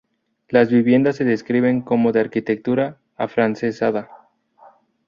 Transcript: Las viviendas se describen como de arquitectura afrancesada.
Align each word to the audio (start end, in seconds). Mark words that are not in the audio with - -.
Las 0.47 0.69
viviendas 0.71 1.17
se 1.17 1.25
describen 1.25 1.81
como 1.81 2.11
de 2.11 2.21
arquitectura 2.21 2.97
afrancesada. 3.17 4.09